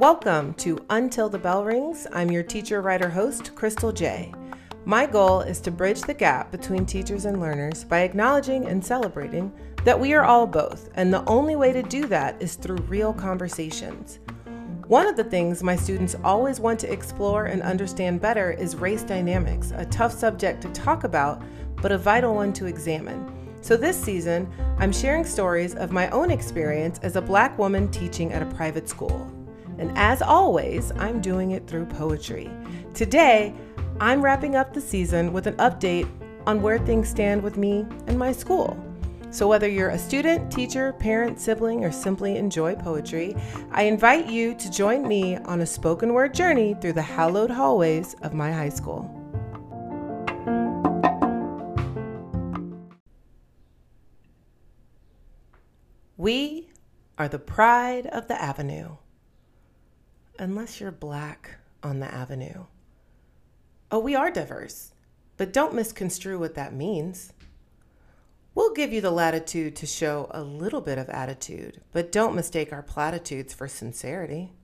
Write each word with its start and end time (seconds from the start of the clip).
Welcome 0.00 0.54
to 0.54 0.84
Until 0.90 1.28
the 1.28 1.38
Bell 1.38 1.64
Rings. 1.64 2.08
I'm 2.12 2.32
your 2.32 2.42
teacher, 2.42 2.82
writer, 2.82 3.08
host, 3.08 3.54
Crystal 3.54 3.92
J. 3.92 4.34
My 4.84 5.06
goal 5.06 5.42
is 5.42 5.60
to 5.60 5.70
bridge 5.70 6.00
the 6.00 6.14
gap 6.14 6.50
between 6.50 6.84
teachers 6.84 7.26
and 7.26 7.40
learners 7.40 7.84
by 7.84 8.00
acknowledging 8.00 8.66
and 8.66 8.84
celebrating 8.84 9.52
that 9.84 10.00
we 10.00 10.14
are 10.14 10.24
all 10.24 10.48
both, 10.48 10.90
and 10.96 11.14
the 11.14 11.24
only 11.26 11.54
way 11.54 11.72
to 11.72 11.84
do 11.84 12.06
that 12.06 12.42
is 12.42 12.56
through 12.56 12.78
real 12.88 13.12
conversations. 13.12 14.18
One 14.88 15.06
of 15.06 15.16
the 15.16 15.24
things 15.24 15.62
my 15.62 15.76
students 15.76 16.14
always 16.24 16.60
want 16.60 16.78
to 16.80 16.92
explore 16.92 17.46
and 17.46 17.62
understand 17.62 18.20
better 18.20 18.50
is 18.50 18.76
race 18.76 19.02
dynamics, 19.02 19.72
a 19.74 19.86
tough 19.86 20.12
subject 20.12 20.60
to 20.62 20.68
talk 20.72 21.04
about, 21.04 21.40
but 21.84 21.92
a 21.92 21.98
vital 21.98 22.34
one 22.34 22.50
to 22.50 22.64
examine. 22.64 23.30
So 23.60 23.76
this 23.76 24.02
season, 24.02 24.50
I'm 24.78 24.90
sharing 24.90 25.22
stories 25.22 25.74
of 25.74 25.92
my 25.92 26.08
own 26.08 26.30
experience 26.30 26.98
as 27.02 27.14
a 27.14 27.20
black 27.20 27.58
woman 27.58 27.90
teaching 27.90 28.32
at 28.32 28.40
a 28.40 28.54
private 28.54 28.88
school. 28.88 29.30
And 29.76 29.92
as 29.94 30.22
always, 30.22 30.92
I'm 30.92 31.20
doing 31.20 31.50
it 31.50 31.66
through 31.66 31.84
poetry. 31.84 32.50
Today, 32.94 33.52
I'm 34.00 34.22
wrapping 34.22 34.56
up 34.56 34.72
the 34.72 34.80
season 34.80 35.30
with 35.34 35.46
an 35.46 35.56
update 35.56 36.08
on 36.46 36.62
where 36.62 36.78
things 36.78 37.10
stand 37.10 37.42
with 37.42 37.58
me 37.58 37.84
and 38.06 38.18
my 38.18 38.32
school. 38.32 38.82
So, 39.30 39.46
whether 39.46 39.68
you're 39.68 39.90
a 39.90 39.98
student, 39.98 40.50
teacher, 40.50 40.94
parent, 40.94 41.38
sibling, 41.38 41.84
or 41.84 41.92
simply 41.92 42.38
enjoy 42.38 42.76
poetry, 42.76 43.36
I 43.72 43.82
invite 43.82 44.26
you 44.26 44.54
to 44.54 44.70
join 44.70 45.06
me 45.06 45.36
on 45.36 45.60
a 45.60 45.66
spoken 45.66 46.14
word 46.14 46.32
journey 46.32 46.78
through 46.80 46.94
the 46.94 47.02
hallowed 47.02 47.50
hallways 47.50 48.16
of 48.22 48.32
my 48.32 48.50
high 48.50 48.70
school. 48.70 49.13
We 56.24 56.70
are 57.18 57.28
the 57.28 57.38
pride 57.38 58.06
of 58.06 58.28
the 58.28 58.42
avenue 58.42 58.96
unless 60.38 60.80
you're 60.80 60.90
black 60.90 61.56
on 61.82 62.00
the 62.00 62.06
avenue. 62.06 62.64
Oh, 63.90 63.98
we 63.98 64.14
are 64.14 64.30
diverse, 64.30 64.94
but 65.36 65.52
don't 65.52 65.74
misconstrue 65.74 66.38
what 66.38 66.54
that 66.54 66.72
means. 66.72 67.34
We'll 68.54 68.72
give 68.72 68.90
you 68.90 69.02
the 69.02 69.10
latitude 69.10 69.76
to 69.76 69.86
show 69.86 70.28
a 70.30 70.42
little 70.42 70.80
bit 70.80 70.96
of 70.96 71.10
attitude, 71.10 71.82
but 71.92 72.10
don't 72.10 72.34
mistake 72.34 72.72
our 72.72 72.82
platitudes 72.82 73.52
for 73.52 73.68
sincerity. 73.68 74.54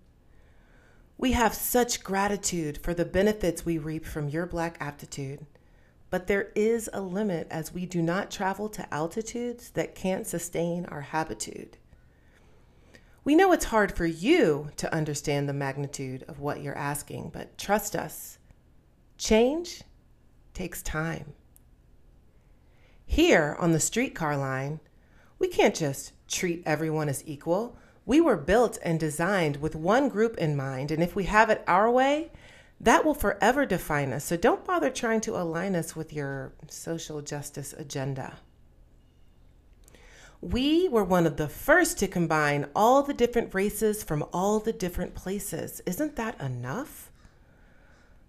We 1.19 1.33
have 1.33 1.53
such 1.53 2.03
gratitude 2.03 2.79
for 2.79 2.95
the 2.95 3.05
benefits 3.05 3.67
we 3.67 3.77
reap 3.77 4.07
from 4.07 4.31
your 4.31 4.47
black 4.47 4.79
aptitude, 4.81 5.45
but 6.11 6.27
there 6.27 6.51
is 6.55 6.91
a 6.93 7.01
limit 7.01 7.47
as 7.51 7.73
we 7.73 7.87
do 7.87 8.03
not 8.03 8.31
travel 8.31 8.69
to 8.69 8.93
altitudes 8.93 9.71
that 9.71 9.95
can't 9.95 10.27
sustain 10.27 10.85
our 10.87 11.01
habitude. 11.01 11.79
We 13.23 13.37
know 13.37 13.53
it's 13.53 13.67
hard 13.67 13.97
for 13.97 14.07
you 14.07 14.71
to 14.77 14.93
understand 14.93 15.49
the 15.49 15.53
magnitude 15.53 16.25
of 16.27 16.41
what 16.41 16.63
you're 16.63 16.77
asking, 16.77 17.31
but 17.33 17.57
trust 17.57 17.95
us, 17.95 18.39
change 19.19 19.83
takes 20.53 20.83
time. 20.83 21.33
Here 23.07 23.57
on 23.59 23.73
the 23.73 23.81
streetcar 23.81 24.37
line, 24.37 24.81
we 25.39 25.49
can't 25.49 25.75
just 25.75 26.13
treat 26.29 26.63
everyone 26.67 27.09
as 27.09 27.23
equal. 27.27 27.77
We 28.07 28.21
were 28.21 28.37
built 28.37 28.79
and 28.83 28.99
designed 28.99 29.59
with 29.59 29.77
one 29.77 30.09
group 30.09 30.37
in 30.39 30.57
mind, 30.57 30.91
and 30.91 31.03
if 31.03 31.15
we 31.15 31.25
have 31.25 31.51
it 31.51 31.63
our 31.67 31.91
way, 31.91 32.31
that 32.81 33.05
will 33.05 33.15
forever 33.15 33.67
define 33.67 34.13
us. 34.13 34.25
So 34.25 34.37
don't 34.37 34.65
bother 34.65 34.91
trying 34.91 35.21
to 35.23 35.37
align 35.37 35.77
us 35.77 35.95
with 35.95 36.13
your 36.13 36.53
social 36.69 37.21
justice 37.21 37.75
agenda. 37.77 38.39
We 40.41 40.89
were 40.89 41.05
one 41.05 41.27
of 41.27 41.37
the 41.37 41.49
first 41.49 41.99
to 41.99 42.09
combine 42.09 42.67
all 42.75 43.03
the 43.03 43.13
different 43.13 43.55
races 43.55 44.03
from 44.03 44.25
all 44.33 44.59
the 44.59 44.73
different 44.73 45.15
places. 45.15 45.83
Isn't 45.85 46.17
that 46.17 46.41
enough? 46.41 47.11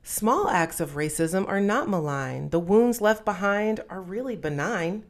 Small 0.04 0.50
acts 0.50 0.82
of 0.82 0.96
racism 0.96 1.48
are 1.48 1.62
not 1.62 1.88
malign. 1.88 2.50
The 2.50 2.60
wounds 2.60 3.00
left 3.00 3.24
behind 3.24 3.80
are 3.90 4.02
really 4.02 4.36
benign. 4.36 5.06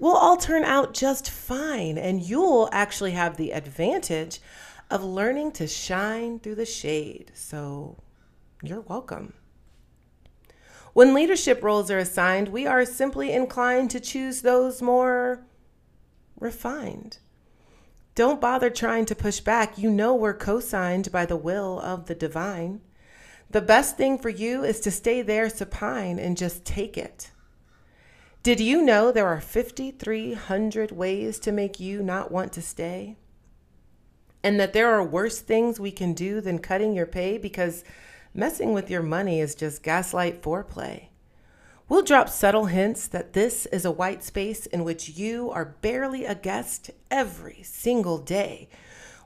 We'll 0.00 0.16
all 0.16 0.36
turn 0.36 0.64
out 0.64 0.94
just 0.94 1.30
fine, 1.30 1.96
and 1.96 2.20
you'll 2.22 2.68
actually 2.72 3.12
have 3.12 3.36
the 3.36 3.52
advantage 3.52 4.40
of 4.90 5.04
learning 5.04 5.52
to 5.52 5.68
shine 5.68 6.40
through 6.40 6.56
the 6.56 6.66
shade. 6.66 7.30
So 7.34 7.98
you're 8.62 8.80
welcome. 8.80 9.34
When 10.92 11.12
leadership 11.12 11.62
roles 11.62 11.90
are 11.90 11.98
assigned, 11.98 12.48
we 12.48 12.66
are 12.66 12.84
simply 12.86 13.32
inclined 13.32 13.90
to 13.90 14.00
choose 14.00 14.40
those 14.40 14.80
more 14.80 15.44
refined. 16.40 17.18
Don't 18.14 18.40
bother 18.40 18.70
trying 18.70 19.04
to 19.06 19.14
push 19.14 19.40
back. 19.40 19.76
You 19.76 19.90
know 19.90 20.14
we're 20.14 20.32
co 20.32 20.58
signed 20.58 21.12
by 21.12 21.26
the 21.26 21.36
will 21.36 21.78
of 21.80 22.06
the 22.06 22.14
divine. 22.14 22.80
The 23.50 23.60
best 23.60 23.98
thing 23.98 24.18
for 24.18 24.30
you 24.30 24.64
is 24.64 24.80
to 24.80 24.90
stay 24.90 25.20
there 25.20 25.50
supine 25.50 26.18
and 26.18 26.36
just 26.36 26.64
take 26.64 26.96
it. 26.96 27.30
Did 28.42 28.60
you 28.60 28.80
know 28.80 29.12
there 29.12 29.26
are 29.26 29.40
5,300 29.40 30.92
ways 30.92 31.38
to 31.40 31.52
make 31.52 31.78
you 31.78 32.02
not 32.02 32.32
want 32.32 32.52
to 32.54 32.62
stay? 32.62 33.16
And 34.42 34.58
that 34.58 34.72
there 34.72 34.90
are 34.94 35.04
worse 35.04 35.40
things 35.40 35.78
we 35.78 35.90
can 35.90 36.14
do 36.14 36.40
than 36.40 36.60
cutting 36.60 36.94
your 36.94 37.06
pay 37.06 37.36
because 37.38 37.84
messing 38.36 38.72
with 38.72 38.90
your 38.90 39.02
money 39.02 39.40
is 39.40 39.54
just 39.54 39.82
gaslight 39.82 40.42
foreplay. 40.42 41.08
We'll 41.88 42.02
drop 42.02 42.28
subtle 42.28 42.66
hints 42.66 43.06
that 43.08 43.32
this 43.32 43.66
is 43.66 43.84
a 43.84 43.90
white 43.90 44.22
space 44.22 44.66
in 44.66 44.84
which 44.84 45.10
you 45.10 45.50
are 45.50 45.76
barely 45.80 46.24
a 46.24 46.34
guest 46.34 46.90
every 47.10 47.62
single 47.62 48.18
day. 48.18 48.68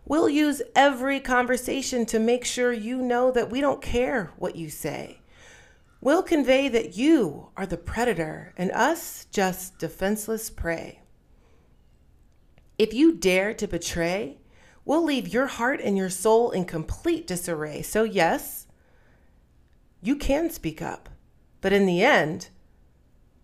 We'll 0.04 0.28
use 0.28 0.62
every 0.76 1.20
conversation 1.20 2.04
to 2.06 2.18
make 2.18 2.44
sure 2.44 2.72
you 2.72 2.98
know 2.98 3.30
that 3.30 3.50
we 3.50 3.60
don't 3.60 3.82
care 3.82 4.32
what 4.36 4.56
you 4.56 4.68
say. 4.68 5.20
We'll 6.02 6.22
convey 6.22 6.68
that 6.68 6.96
you 6.96 7.48
are 7.56 7.66
the 7.66 7.76
predator 7.76 8.52
and 8.56 8.70
us 8.72 9.26
just 9.30 9.78
defenseless 9.78 10.50
prey. 10.50 11.00
If 12.78 12.94
you 12.94 13.14
dare 13.14 13.52
to 13.54 13.66
betray, 13.66 14.38
we'll 14.84 15.04
leave 15.04 15.28
your 15.28 15.46
heart 15.46 15.80
and 15.82 15.96
your 15.96 16.08
soul 16.10 16.50
in 16.50 16.64
complete 16.64 17.26
disarray. 17.26 17.82
So, 17.82 18.04
yes, 18.04 18.66
you 20.02 20.16
can 20.16 20.50
speak 20.50 20.80
up. 20.80 21.08
But 21.60 21.72
in 21.72 21.86
the 21.86 22.02
end, 22.02 22.48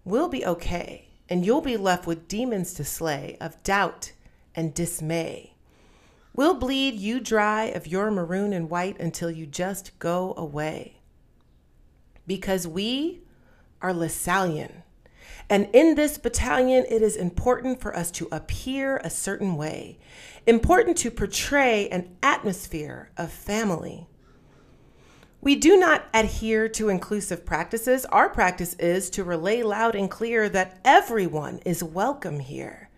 we'll 0.05 0.28
be 0.28 0.44
okay, 0.44 1.09
and 1.28 1.44
you'll 1.44 1.61
be 1.61 1.77
left 1.77 2.06
with 2.06 2.28
demons 2.28 2.72
to 2.75 2.84
slay 2.84 3.37
of 3.41 3.62
doubt 3.62 4.12
and 4.55 4.72
dismay. 4.72 5.55
We'll 6.34 6.55
bleed 6.55 6.94
you 6.94 7.21
dry 7.21 7.65
of 7.65 7.87
your 7.87 8.11
maroon 8.11 8.53
and 8.53 8.71
white 8.71 9.00
until 9.00 9.31
you 9.31 9.47
just 9.47 9.99
go 9.99 10.34
away. 10.37 11.00
Because 12.27 12.67
we 12.67 13.21
are 13.81 13.93
Lasallian. 13.93 14.83
And 15.49 15.69
in 15.73 15.94
this 15.94 16.19
battalion, 16.19 16.84
it 16.88 17.03
is 17.03 17.17
important 17.17 17.81
for 17.81 17.97
us 17.97 18.11
to 18.12 18.28
appear 18.33 18.99
a 18.99 19.11
certain 19.11 19.56
way, 19.56 19.99
important 20.47 20.97
to 20.99 21.11
portray 21.11 21.88
an 21.88 22.17
atmosphere 22.23 23.11
of 23.17 23.31
family. 23.31 24.09
We 25.46 25.54
do 25.54 25.76
not 25.76 26.06
adhere 26.12 26.68
to 26.70 26.88
inclusive 26.88 27.46
practices. 27.46 28.04
Our 28.06 28.28
practice 28.28 28.74
is 28.80 29.08
to 29.10 29.22
relay 29.22 29.62
loud 29.62 29.94
and 29.94 30.10
clear 30.10 30.48
that 30.48 30.80
everyone 30.84 31.60
is 31.64 31.84
welcome 31.84 32.40
here. 32.40 32.90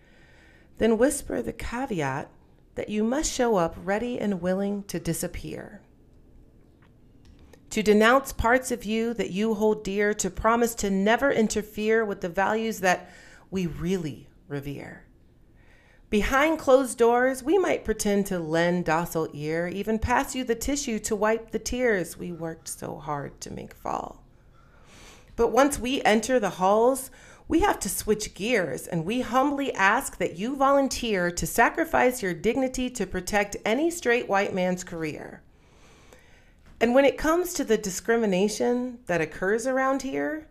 Then 0.79 0.97
whisper 0.97 1.43
the 1.43 1.53
caveat 1.53 2.31
that 2.73 2.89
you 2.89 3.03
must 3.03 3.31
show 3.31 3.57
up 3.57 3.75
ready 3.83 4.19
and 4.19 4.41
willing 4.41 4.81
to 4.85 4.99
disappear. 4.99 5.81
To 7.69 7.83
denounce 7.83 8.33
parts 8.33 8.71
of 8.71 8.83
you 8.83 9.13
that 9.13 9.29
you 9.29 9.53
hold 9.53 9.83
dear, 9.83 10.15
to 10.15 10.31
promise 10.31 10.73
to 10.73 10.89
never 10.89 11.31
interfere 11.31 12.03
with 12.03 12.21
the 12.21 12.29
values 12.29 12.79
that 12.79 13.11
we 13.51 13.67
really 13.67 14.27
revere. 14.47 15.05
Behind 16.09 16.57
closed 16.57 16.97
doors, 16.97 17.43
we 17.43 17.59
might 17.59 17.85
pretend 17.85 18.25
to 18.27 18.39
lend 18.39 18.85
docile 18.85 19.29
ear, 19.31 19.67
even 19.67 19.99
pass 19.99 20.33
you 20.33 20.43
the 20.43 20.55
tissue 20.55 20.97
to 20.99 21.15
wipe 21.15 21.51
the 21.51 21.59
tears 21.59 22.17
we 22.17 22.31
worked 22.31 22.67
so 22.67 22.97
hard 22.97 23.39
to 23.41 23.53
make 23.53 23.75
fall. 23.75 24.23
But 25.35 25.51
once 25.51 25.77
we 25.77 26.01
enter 26.01 26.39
the 26.39 26.49
halls, 26.51 27.11
we 27.47 27.59
have 27.59 27.79
to 27.81 27.89
switch 27.89 28.33
gears 28.33 28.87
and 28.87 29.05
we 29.05 29.21
humbly 29.21 29.71
ask 29.73 30.17
that 30.17 30.35
you 30.35 30.55
volunteer 30.55 31.29
to 31.29 31.45
sacrifice 31.45 32.23
your 32.23 32.33
dignity 32.33 32.89
to 32.89 33.05
protect 33.05 33.55
any 33.63 33.91
straight 33.91 34.27
white 34.27 34.53
man's 34.53 34.83
career. 34.83 35.43
And 36.81 36.95
when 36.95 37.05
it 37.05 37.17
comes 37.17 37.53
to 37.53 37.63
the 37.63 37.77
discrimination 37.77 38.99
that 39.05 39.21
occurs 39.21 39.67
around 39.67 40.01
here, 40.01 40.47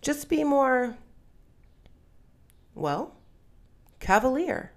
just 0.00 0.28
be 0.28 0.44
more, 0.44 0.96
well, 2.74 3.16
cavalier. 4.02 4.72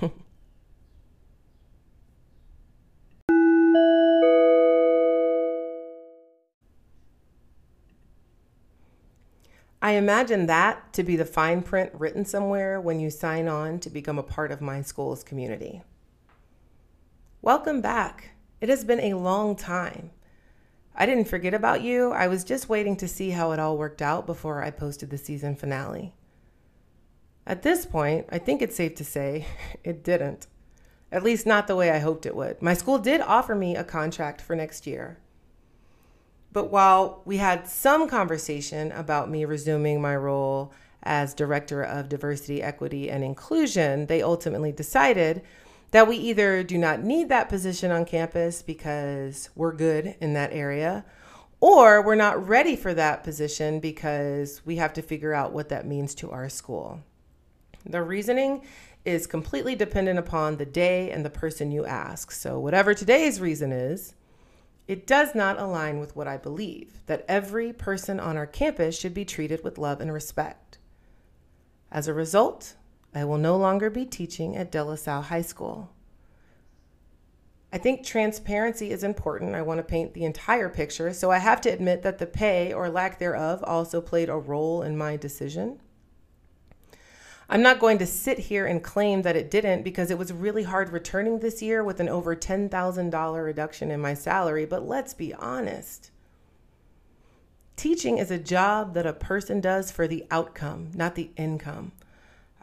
I 9.82 9.92
imagine 9.92 10.46
that 10.46 10.92
to 10.92 11.02
be 11.02 11.16
the 11.16 11.24
fine 11.24 11.62
print 11.62 11.90
written 11.92 12.24
somewhere 12.24 12.80
when 12.80 13.00
you 13.00 13.10
sign 13.10 13.48
on 13.48 13.80
to 13.80 13.90
become 13.90 14.18
a 14.18 14.22
part 14.22 14.52
of 14.52 14.60
my 14.60 14.80
school's 14.82 15.24
community. 15.24 15.82
Welcome 17.42 17.80
back. 17.80 18.30
It 18.60 18.68
has 18.68 18.84
been 18.84 19.00
a 19.00 19.14
long 19.14 19.56
time. 19.56 20.12
I 20.94 21.04
didn't 21.04 21.28
forget 21.28 21.54
about 21.54 21.82
you. 21.82 22.12
I 22.12 22.28
was 22.28 22.44
just 22.44 22.68
waiting 22.68 22.96
to 22.98 23.08
see 23.08 23.30
how 23.30 23.50
it 23.50 23.58
all 23.58 23.76
worked 23.76 24.02
out 24.02 24.24
before 24.24 24.62
I 24.62 24.70
posted 24.70 25.10
the 25.10 25.18
season 25.18 25.56
finale. 25.56 26.12
At 27.46 27.62
this 27.62 27.86
point, 27.86 28.26
I 28.30 28.38
think 28.38 28.62
it's 28.62 28.76
safe 28.76 28.94
to 28.96 29.04
say 29.04 29.46
it 29.84 30.04
didn't. 30.04 30.46
At 31.12 31.24
least 31.24 31.46
not 31.46 31.66
the 31.66 31.76
way 31.76 31.90
I 31.90 31.98
hoped 31.98 32.26
it 32.26 32.36
would. 32.36 32.62
My 32.62 32.74
school 32.74 32.98
did 32.98 33.20
offer 33.20 33.54
me 33.54 33.74
a 33.74 33.82
contract 33.82 34.40
for 34.40 34.54
next 34.54 34.86
year. 34.86 35.18
But 36.52 36.70
while 36.70 37.22
we 37.24 37.36
had 37.38 37.68
some 37.68 38.08
conversation 38.08 38.92
about 38.92 39.30
me 39.30 39.44
resuming 39.44 40.00
my 40.00 40.16
role 40.16 40.72
as 41.02 41.34
Director 41.34 41.82
of 41.82 42.08
Diversity, 42.08 42.62
Equity, 42.62 43.10
and 43.10 43.24
Inclusion, 43.24 44.06
they 44.06 44.22
ultimately 44.22 44.72
decided 44.72 45.42
that 45.92 46.06
we 46.06 46.16
either 46.16 46.62
do 46.62 46.78
not 46.78 47.02
need 47.02 47.28
that 47.28 47.48
position 47.48 47.90
on 47.90 48.04
campus 48.04 48.62
because 48.62 49.50
we're 49.56 49.72
good 49.72 50.14
in 50.20 50.34
that 50.34 50.52
area, 50.52 51.04
or 51.60 52.02
we're 52.02 52.14
not 52.14 52.46
ready 52.46 52.76
for 52.76 52.94
that 52.94 53.24
position 53.24 53.80
because 53.80 54.62
we 54.64 54.76
have 54.76 54.92
to 54.92 55.02
figure 55.02 55.34
out 55.34 55.52
what 55.52 55.68
that 55.68 55.86
means 55.86 56.14
to 56.16 56.30
our 56.30 56.48
school. 56.48 57.00
The 57.84 58.02
reasoning 58.02 58.62
is 59.04 59.26
completely 59.26 59.74
dependent 59.74 60.18
upon 60.18 60.56
the 60.56 60.66
day 60.66 61.10
and 61.10 61.24
the 61.24 61.30
person 61.30 61.72
you 61.72 61.86
ask. 61.86 62.30
So, 62.30 62.58
whatever 62.58 62.92
today's 62.94 63.40
reason 63.40 63.72
is, 63.72 64.14
it 64.86 65.06
does 65.06 65.34
not 65.34 65.58
align 65.58 66.00
with 66.00 66.16
what 66.16 66.26
I 66.28 66.36
believe 66.36 67.06
that 67.06 67.24
every 67.28 67.72
person 67.72 68.18
on 68.18 68.36
our 68.36 68.46
campus 68.46 68.98
should 68.98 69.14
be 69.14 69.24
treated 69.24 69.62
with 69.62 69.78
love 69.78 70.00
and 70.00 70.12
respect. 70.12 70.78
As 71.90 72.08
a 72.08 72.14
result, 72.14 72.74
I 73.14 73.24
will 73.24 73.38
no 73.38 73.56
longer 73.56 73.88
be 73.88 74.04
teaching 74.04 74.56
at 74.56 74.70
De 74.70 74.82
La 74.82 74.96
Salle 74.96 75.22
High 75.22 75.42
School. 75.42 75.90
I 77.72 77.78
think 77.78 78.04
transparency 78.04 78.90
is 78.90 79.04
important. 79.04 79.54
I 79.54 79.62
want 79.62 79.78
to 79.78 79.84
paint 79.84 80.12
the 80.12 80.24
entire 80.24 80.68
picture, 80.68 81.12
so 81.12 81.30
I 81.30 81.38
have 81.38 81.60
to 81.62 81.68
admit 81.68 82.02
that 82.02 82.18
the 82.18 82.26
pay 82.26 82.72
or 82.72 82.90
lack 82.90 83.18
thereof 83.18 83.62
also 83.62 84.00
played 84.00 84.28
a 84.28 84.36
role 84.36 84.82
in 84.82 84.98
my 84.98 85.16
decision. 85.16 85.80
I'm 87.52 87.62
not 87.62 87.80
going 87.80 87.98
to 87.98 88.06
sit 88.06 88.38
here 88.38 88.64
and 88.64 88.80
claim 88.80 89.22
that 89.22 89.34
it 89.34 89.50
didn't 89.50 89.82
because 89.82 90.12
it 90.12 90.18
was 90.18 90.32
really 90.32 90.62
hard 90.62 90.90
returning 90.90 91.40
this 91.40 91.60
year 91.60 91.82
with 91.82 91.98
an 91.98 92.08
over 92.08 92.36
$10,000 92.36 93.44
reduction 93.44 93.90
in 93.90 94.00
my 94.00 94.14
salary, 94.14 94.64
but 94.64 94.86
let's 94.86 95.14
be 95.14 95.34
honest. 95.34 96.12
Teaching 97.74 98.18
is 98.18 98.30
a 98.30 98.38
job 98.38 98.94
that 98.94 99.04
a 99.04 99.12
person 99.12 99.60
does 99.60 99.90
for 99.90 100.06
the 100.06 100.24
outcome, 100.30 100.92
not 100.94 101.16
the 101.16 101.30
income. 101.36 101.90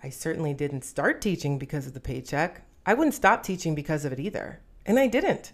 I 0.02 0.10
certainly 0.10 0.54
didn't 0.54 0.86
start 0.86 1.20
teaching 1.20 1.58
because 1.58 1.86
of 1.86 1.94
the 1.94 2.00
paycheck. 2.00 2.62
I 2.86 2.94
wouldn't 2.94 3.14
stop 3.14 3.44
teaching 3.44 3.76
because 3.76 4.06
of 4.06 4.14
it 4.14 4.22
either. 4.22 4.62
And 4.86 4.98
I 4.98 5.08
didn't. 5.08 5.52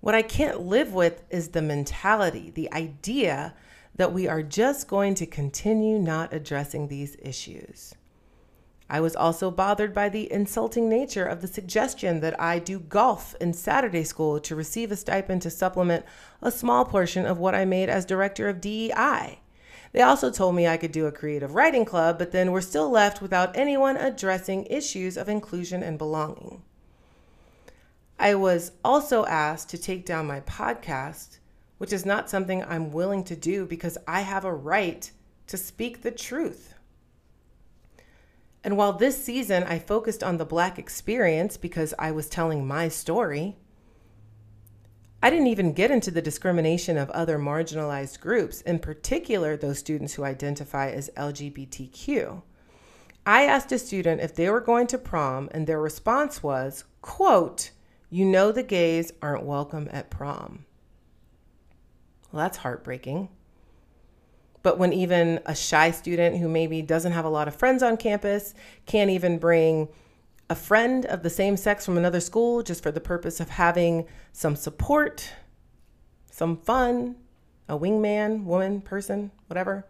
What 0.00 0.14
I 0.14 0.20
can't 0.20 0.60
live 0.60 0.92
with 0.92 1.22
is 1.30 1.48
the 1.48 1.62
mentality, 1.62 2.50
the 2.50 2.70
idea 2.70 3.54
that 3.96 4.12
we 4.12 4.26
are 4.26 4.42
just 4.42 4.88
going 4.88 5.14
to 5.14 5.26
continue 5.26 5.98
not 5.98 6.32
addressing 6.32 6.88
these 6.88 7.16
issues. 7.22 7.94
I 8.88 9.00
was 9.00 9.16
also 9.16 9.50
bothered 9.50 9.94
by 9.94 10.08
the 10.08 10.30
insulting 10.30 10.88
nature 10.88 11.24
of 11.24 11.40
the 11.40 11.48
suggestion 11.48 12.20
that 12.20 12.38
I 12.40 12.58
do 12.58 12.78
golf 12.78 13.34
in 13.40 13.54
Saturday 13.54 14.04
school 14.04 14.38
to 14.40 14.54
receive 14.54 14.92
a 14.92 14.96
stipend 14.96 15.42
to 15.42 15.50
supplement 15.50 16.04
a 16.42 16.50
small 16.50 16.84
portion 16.84 17.24
of 17.24 17.38
what 17.38 17.54
I 17.54 17.64
made 17.64 17.88
as 17.88 18.04
director 18.04 18.48
of 18.48 18.60
DEI. 18.60 19.40
They 19.92 20.02
also 20.02 20.30
told 20.30 20.54
me 20.54 20.66
I 20.66 20.76
could 20.76 20.92
do 20.92 21.06
a 21.06 21.12
creative 21.12 21.54
writing 21.54 21.84
club, 21.84 22.18
but 22.18 22.32
then 22.32 22.50
we're 22.50 22.60
still 22.60 22.90
left 22.90 23.22
without 23.22 23.56
anyone 23.56 23.96
addressing 23.96 24.66
issues 24.66 25.16
of 25.16 25.28
inclusion 25.28 25.82
and 25.82 25.96
belonging. 25.96 26.62
I 28.18 28.34
was 28.34 28.72
also 28.84 29.24
asked 29.24 29.70
to 29.70 29.78
take 29.78 30.04
down 30.04 30.26
my 30.26 30.40
podcast 30.40 31.38
which 31.78 31.92
is 31.92 32.06
not 32.06 32.30
something 32.30 32.62
I'm 32.62 32.92
willing 32.92 33.24
to 33.24 33.36
do 33.36 33.66
because 33.66 33.98
I 34.06 34.20
have 34.20 34.44
a 34.44 34.54
right 34.54 35.10
to 35.46 35.56
speak 35.56 36.02
the 36.02 36.10
truth. 36.10 36.74
And 38.62 38.76
while 38.76 38.94
this 38.94 39.22
season 39.22 39.62
I 39.64 39.78
focused 39.78 40.24
on 40.24 40.38
the 40.38 40.46
Black 40.46 40.78
experience 40.78 41.56
because 41.56 41.92
I 41.98 42.10
was 42.12 42.28
telling 42.28 42.66
my 42.66 42.88
story, 42.88 43.56
I 45.22 45.30
didn't 45.30 45.46
even 45.46 45.72
get 45.72 45.90
into 45.90 46.10
the 46.10 46.22
discrimination 46.22 46.98
of 46.98 47.10
other 47.10 47.38
marginalized 47.38 48.20
groups, 48.20 48.60
in 48.62 48.78
particular 48.78 49.56
those 49.56 49.78
students 49.78 50.14
who 50.14 50.24
identify 50.24 50.90
as 50.90 51.10
LGBTQ. 51.16 52.42
I 53.26 53.44
asked 53.44 53.72
a 53.72 53.78
student 53.78 54.20
if 54.20 54.34
they 54.34 54.50
were 54.50 54.60
going 54.60 54.86
to 54.88 54.98
prom, 54.98 55.48
and 55.52 55.66
their 55.66 55.80
response 55.80 56.42
was, 56.42 56.84
quote, 57.00 57.70
you 58.10 58.26
know 58.26 58.52
the 58.52 58.62
gays 58.62 59.12
aren't 59.22 59.44
welcome 59.44 59.88
at 59.90 60.10
prom. 60.10 60.66
Well, 62.34 62.42
that's 62.42 62.58
heartbreaking. 62.58 63.28
But 64.64 64.76
when 64.76 64.92
even 64.92 65.38
a 65.46 65.54
shy 65.54 65.92
student 65.92 66.38
who 66.38 66.48
maybe 66.48 66.82
doesn't 66.82 67.12
have 67.12 67.24
a 67.24 67.28
lot 67.28 67.46
of 67.46 67.54
friends 67.54 67.80
on 67.80 67.96
campus 67.96 68.54
can't 68.86 69.08
even 69.08 69.38
bring 69.38 69.86
a 70.50 70.56
friend 70.56 71.06
of 71.06 71.22
the 71.22 71.30
same 71.30 71.56
sex 71.56 71.84
from 71.84 71.96
another 71.96 72.18
school 72.18 72.64
just 72.64 72.82
for 72.82 72.90
the 72.90 73.00
purpose 73.00 73.38
of 73.38 73.50
having 73.50 74.08
some 74.32 74.56
support, 74.56 75.32
some 76.28 76.56
fun, 76.56 77.14
a 77.68 77.78
wingman, 77.78 78.42
woman, 78.42 78.80
person, 78.80 79.30
whatever, 79.46 79.86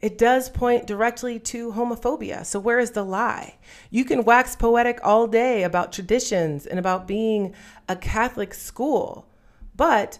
it 0.00 0.16
does 0.16 0.48
point 0.48 0.86
directly 0.86 1.38
to 1.38 1.72
homophobia. 1.72 2.46
So, 2.46 2.60
where 2.60 2.78
is 2.78 2.92
the 2.92 3.04
lie? 3.04 3.58
You 3.90 4.06
can 4.06 4.24
wax 4.24 4.56
poetic 4.56 5.00
all 5.04 5.26
day 5.26 5.64
about 5.64 5.92
traditions 5.92 6.64
and 6.64 6.78
about 6.78 7.06
being 7.06 7.54
a 7.90 7.94
Catholic 7.94 8.54
school, 8.54 9.28
but 9.76 10.18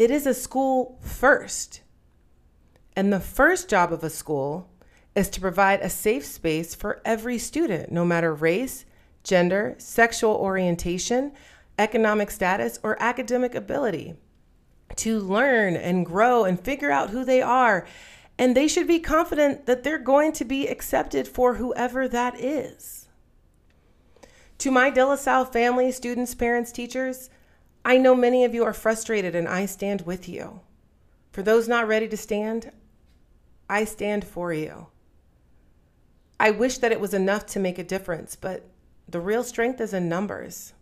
it 0.00 0.10
is 0.10 0.26
a 0.26 0.32
school 0.32 0.98
first. 1.02 1.82
And 2.96 3.12
the 3.12 3.20
first 3.20 3.68
job 3.68 3.92
of 3.92 4.02
a 4.02 4.08
school 4.08 4.70
is 5.14 5.28
to 5.28 5.42
provide 5.42 5.80
a 5.80 5.90
safe 5.90 6.24
space 6.24 6.74
for 6.74 7.02
every 7.04 7.36
student, 7.36 7.92
no 7.92 8.06
matter 8.06 8.32
race, 8.32 8.86
gender, 9.24 9.74
sexual 9.76 10.36
orientation, 10.36 11.32
economic 11.78 12.30
status, 12.30 12.78
or 12.82 12.96
academic 12.98 13.54
ability, 13.54 14.14
to 14.96 15.20
learn 15.20 15.76
and 15.76 16.06
grow 16.06 16.44
and 16.44 16.58
figure 16.58 16.90
out 16.90 17.10
who 17.10 17.22
they 17.22 17.42
are. 17.42 17.86
And 18.38 18.56
they 18.56 18.68
should 18.68 18.86
be 18.86 19.00
confident 19.00 19.66
that 19.66 19.82
they're 19.82 19.98
going 19.98 20.32
to 20.32 20.46
be 20.46 20.66
accepted 20.66 21.28
for 21.28 21.56
whoever 21.56 22.08
that 22.08 22.40
is. 22.40 23.06
To 24.60 24.70
my 24.70 24.88
De 24.88 25.04
La 25.04 25.16
Salle 25.16 25.44
family, 25.44 25.92
students, 25.92 26.34
parents, 26.34 26.72
teachers, 26.72 27.28
I 27.84 27.96
know 27.96 28.14
many 28.14 28.44
of 28.44 28.54
you 28.54 28.64
are 28.64 28.72
frustrated, 28.72 29.34
and 29.34 29.48
I 29.48 29.66
stand 29.66 30.02
with 30.02 30.28
you. 30.28 30.60
For 31.32 31.42
those 31.42 31.68
not 31.68 31.88
ready 31.88 32.08
to 32.08 32.16
stand, 32.16 32.72
I 33.68 33.84
stand 33.84 34.24
for 34.24 34.52
you. 34.52 34.88
I 36.38 36.50
wish 36.50 36.78
that 36.78 36.92
it 36.92 37.00
was 37.00 37.14
enough 37.14 37.46
to 37.46 37.60
make 37.60 37.78
a 37.78 37.84
difference, 37.84 38.34
but 38.36 38.66
the 39.08 39.20
real 39.20 39.44
strength 39.44 39.80
is 39.80 39.92
in 39.92 40.08
numbers. 40.08 40.72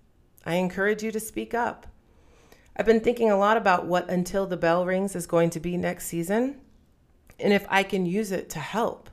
I 0.44 0.54
encourage 0.54 1.02
you 1.02 1.12
to 1.12 1.20
speak 1.20 1.52
up. 1.52 1.86
I've 2.76 2.86
been 2.86 3.00
thinking 3.00 3.30
a 3.30 3.36
lot 3.36 3.56
about 3.56 3.86
what 3.86 4.08
Until 4.08 4.46
the 4.46 4.56
Bell 4.56 4.86
Rings 4.86 5.16
is 5.16 5.26
going 5.26 5.50
to 5.50 5.60
be 5.60 5.76
next 5.76 6.06
season, 6.06 6.60
and 7.40 7.52
if 7.52 7.66
I 7.68 7.82
can 7.82 8.06
use 8.06 8.32
it 8.32 8.48
to 8.50 8.58
help. 8.60 9.10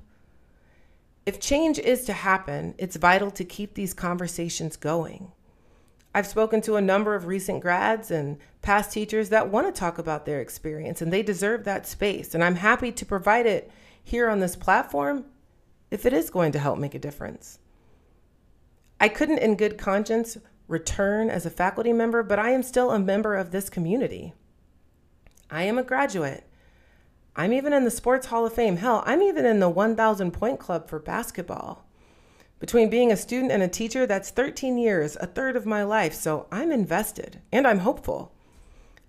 If 1.25 1.39
change 1.39 1.79
is 1.79 2.05
to 2.05 2.13
happen, 2.13 2.75
it's 2.77 2.95
vital 2.95 3.31
to 3.31 3.43
keep 3.43 3.73
these 3.73 3.93
conversations 3.93 4.77
going. 4.77 5.31
I've 6.15 6.25
spoken 6.25 6.61
to 6.61 6.77
a 6.77 6.81
number 6.81 7.13
of 7.13 7.25
recent 7.27 7.59
grads 7.59 8.09
and 8.09 8.37
past 8.61 8.93
teachers 8.93 9.27
that 9.29 9.49
want 9.49 9.67
to 9.67 9.77
talk 9.77 9.97
about 9.97 10.25
their 10.25 10.39
experience, 10.39 11.01
and 11.01 11.11
they 11.11 11.21
deserve 11.21 11.65
that 11.65 11.85
space. 11.85 12.33
And 12.33 12.41
I'm 12.41 12.55
happy 12.55 12.93
to 12.93 13.05
provide 13.05 13.45
it 13.45 13.69
here 14.01 14.29
on 14.29 14.39
this 14.39 14.55
platform 14.55 15.25
if 15.91 16.05
it 16.05 16.13
is 16.13 16.29
going 16.29 16.53
to 16.53 16.59
help 16.59 16.79
make 16.79 16.95
a 16.95 16.99
difference. 16.99 17.59
I 18.97 19.09
couldn't, 19.09 19.39
in 19.39 19.57
good 19.57 19.77
conscience, 19.77 20.37
return 20.69 21.29
as 21.29 21.45
a 21.45 21.49
faculty 21.49 21.91
member, 21.91 22.23
but 22.23 22.39
I 22.39 22.51
am 22.51 22.63
still 22.63 22.91
a 22.91 22.99
member 22.99 23.35
of 23.35 23.51
this 23.51 23.69
community. 23.69 24.33
I 25.51 25.63
am 25.63 25.77
a 25.77 25.83
graduate. 25.83 26.45
I'm 27.35 27.51
even 27.51 27.73
in 27.73 27.83
the 27.83 27.91
Sports 27.91 28.27
Hall 28.27 28.45
of 28.45 28.53
Fame. 28.53 28.77
Hell, 28.77 29.03
I'm 29.05 29.21
even 29.21 29.45
in 29.45 29.59
the 29.59 29.67
1,000 29.67 30.31
point 30.31 30.61
club 30.61 30.87
for 30.87 30.97
basketball. 30.97 31.84
Between 32.65 32.89
being 32.89 33.11
a 33.11 33.15
student 33.15 33.51
and 33.51 33.61
a 33.61 33.67
teacher, 33.67 34.07
that's 34.07 34.31
13 34.31 34.79
years, 34.79 35.15
a 35.21 35.27
third 35.27 35.55
of 35.55 35.67
my 35.67 35.83
life, 35.83 36.15
so 36.15 36.47
I'm 36.51 36.71
invested 36.71 37.39
and 37.51 37.67
I'm 37.67 37.77
hopeful. 37.77 38.31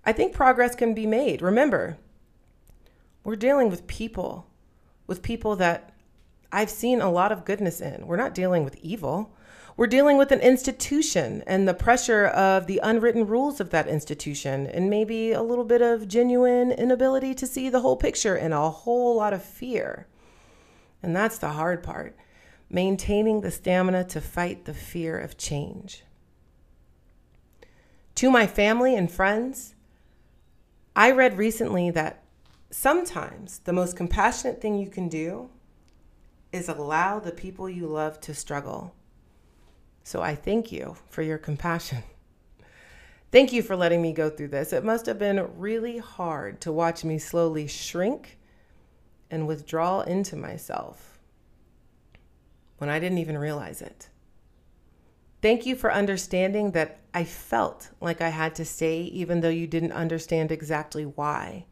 I 0.05 0.13
think 0.13 0.31
progress 0.31 0.75
can 0.75 0.93
be 0.93 1.07
made. 1.07 1.41
Remember, 1.41 1.97
we're 3.23 3.35
dealing 3.35 3.71
with 3.71 3.87
people, 3.87 4.45
with 5.07 5.23
people 5.23 5.55
that 5.55 5.91
I've 6.51 6.69
seen 6.69 7.01
a 7.01 7.09
lot 7.09 7.31
of 7.31 7.45
goodness 7.45 7.81
in. 7.81 8.05
We're 8.05 8.15
not 8.15 8.35
dealing 8.35 8.63
with 8.63 8.75
evil. 8.75 9.33
We're 9.75 9.87
dealing 9.87 10.17
with 10.17 10.31
an 10.31 10.41
institution 10.41 11.43
and 11.47 11.67
the 11.67 11.73
pressure 11.73 12.27
of 12.27 12.67
the 12.67 12.79
unwritten 12.83 13.25
rules 13.25 13.59
of 13.59 13.71
that 13.71 13.87
institution, 13.87 14.67
and 14.67 14.87
maybe 14.87 15.31
a 15.31 15.41
little 15.41 15.65
bit 15.65 15.81
of 15.81 16.07
genuine 16.07 16.71
inability 16.71 17.33
to 17.33 17.47
see 17.47 17.69
the 17.69 17.81
whole 17.81 17.97
picture 17.97 18.35
and 18.35 18.53
a 18.53 18.69
whole 18.69 19.15
lot 19.15 19.33
of 19.33 19.41
fear. 19.41 20.05
And 21.01 21.15
that's 21.15 21.39
the 21.39 21.49
hard 21.49 21.81
part 21.81 22.15
maintaining 22.69 23.41
the 23.41 23.51
stamina 23.51 24.03
to 24.03 24.21
fight 24.21 24.65
the 24.65 24.73
fear 24.73 25.17
of 25.17 25.37
change. 25.37 26.03
To 28.15 28.31
my 28.31 28.47
family 28.47 28.95
and 28.95 29.11
friends, 29.11 29.75
I 30.95 31.11
read 31.11 31.37
recently 31.37 31.91
that 31.91 32.23
sometimes 32.69 33.59
the 33.59 33.73
most 33.73 33.95
compassionate 33.95 34.59
thing 34.59 34.77
you 34.77 34.89
can 34.89 35.07
do 35.07 35.49
is 36.51 36.67
allow 36.67 37.19
the 37.19 37.31
people 37.31 37.69
you 37.69 37.87
love 37.87 38.19
to 38.21 38.33
struggle. 38.33 38.93
So 40.03 40.21
I 40.21 40.35
thank 40.35 40.71
you 40.71 40.97
for 41.09 41.21
your 41.21 41.37
compassion. 41.37 42.03
Thank 43.29 43.51
you 43.51 43.61
for 43.61 43.75
letting 43.75 44.01
me 44.01 44.13
go 44.13 44.29
through 44.29 44.47
this. 44.47 44.71
It 44.71 44.85
must 44.85 45.05
have 45.05 45.19
been 45.19 45.49
really 45.57 45.97
hard 45.97 46.61
to 46.61 46.71
watch 46.71 47.03
me 47.03 47.17
slowly 47.17 47.67
shrink 47.67 48.37
and 49.29 49.45
withdraw 49.45 49.99
into 50.01 50.37
myself 50.37 51.16
when 52.77 52.89
I 52.89 52.99
didn't 52.99 53.17
even 53.17 53.37
realize 53.37 53.81
it. 53.81 54.09
Thank 55.41 55.65
you 55.65 55.75
for 55.75 55.93
understanding 55.93 56.71
that 56.71 56.99
I 57.13 57.23
felt 57.23 57.91
like 58.01 58.21
I 58.21 58.29
had 58.29 58.55
to 58.55 58.65
stay, 58.65 59.01
even 59.01 59.41
though 59.41 59.49
you 59.49 59.67
didn't 59.67 59.91
understand 59.91 60.51
exactly 60.51 61.05
why. 61.05 61.65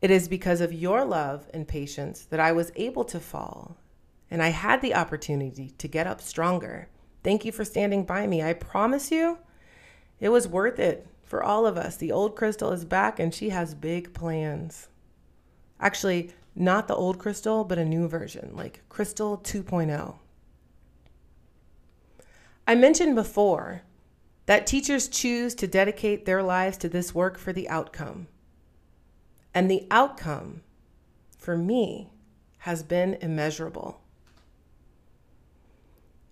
It 0.00 0.10
is 0.10 0.28
because 0.28 0.60
of 0.60 0.72
your 0.72 1.04
love 1.04 1.48
and 1.52 1.68
patience 1.68 2.24
that 2.26 2.40
I 2.40 2.52
was 2.52 2.72
able 2.76 3.04
to 3.04 3.20
fall 3.20 3.76
and 4.30 4.42
I 4.42 4.48
had 4.48 4.82
the 4.82 4.94
opportunity 4.94 5.72
to 5.78 5.88
get 5.88 6.06
up 6.06 6.20
stronger. 6.20 6.88
Thank 7.22 7.44
you 7.44 7.52
for 7.52 7.64
standing 7.64 8.04
by 8.04 8.26
me. 8.26 8.42
I 8.42 8.52
promise 8.52 9.10
you, 9.10 9.38
it 10.20 10.30
was 10.30 10.48
worth 10.48 10.78
it 10.78 11.06
for 11.22 11.42
all 11.42 11.66
of 11.66 11.76
us. 11.76 11.96
The 11.96 12.12
old 12.12 12.36
Crystal 12.36 12.72
is 12.72 12.84
back 12.84 13.18
and 13.18 13.32
she 13.32 13.50
has 13.50 13.74
big 13.74 14.12
plans. 14.14 14.88
Actually, 15.80 16.30
not 16.54 16.88
the 16.88 16.96
old 16.96 17.18
Crystal, 17.18 17.64
but 17.64 17.78
a 17.78 17.84
new 17.84 18.08
version, 18.08 18.52
like 18.54 18.82
Crystal 18.88 19.38
2.0. 19.38 20.16
I 22.66 22.74
mentioned 22.74 23.14
before 23.14 23.82
that 24.46 24.66
teachers 24.66 25.08
choose 25.08 25.54
to 25.56 25.66
dedicate 25.66 26.24
their 26.24 26.42
lives 26.42 26.76
to 26.78 26.88
this 26.88 27.14
work 27.14 27.38
for 27.38 27.52
the 27.52 27.68
outcome. 27.68 28.28
And 29.54 29.70
the 29.70 29.86
outcome, 29.90 30.62
for 31.38 31.56
me, 31.56 32.10
has 32.58 32.82
been 32.82 33.14
immeasurable. 33.20 34.00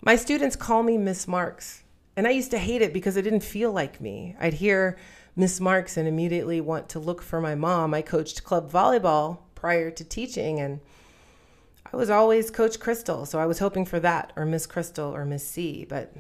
My 0.03 0.17
students 0.17 0.57
call 0.57 0.83
me 0.83 0.99
Miss 0.99 1.27
Marks, 1.27 1.83
and 2.17 2.27
I 2.27 2.31
used 2.31 2.51
to 2.51 2.59
hate 2.59 2.83
it 2.83 2.93
because 2.93 3.17
it 3.17 3.23
didn't 3.23 3.41
feel 3.41 3.73
like 3.73 4.01
me. 4.01 4.37
I'd 4.39 4.55
hear 4.55 4.99
Miss 5.37 5.61
Marks 5.61 5.97
and 5.97 6.07
immediately 6.07 6.61
want 6.61 6.89
to 6.91 6.99
look 6.99 7.23
for 7.23 7.41
my 7.41 7.55
mom. 7.55 7.95
I 7.95 8.03
coached 8.03 8.45
club 8.45 8.71
volleyball 8.71 9.39
prior 9.55 9.91
to 9.91 10.05
teaching, 10.05 10.61
and 10.61 10.81
I 11.93 11.97
was 11.97 12.11
always 12.11 12.51
Coach 12.51 12.81
Crystal, 12.81 13.27
so 13.27 13.39
I 13.39 13.47
was 13.47 13.59
hoping 13.59 13.85
for 13.85 14.01
that, 14.01 14.33
or 14.37 14.45
Miss 14.45 14.67
Crystal, 14.67 15.15
or 15.15 15.25
Miss 15.25 15.47
C, 15.47 15.85
but 15.89 16.15